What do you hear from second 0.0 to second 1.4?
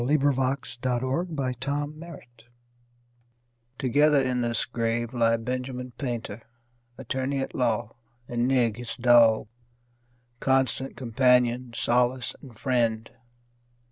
Edgar Lee Masters